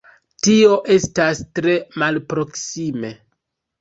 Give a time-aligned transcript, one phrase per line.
[0.45, 3.13] Tio estas tre malproksime.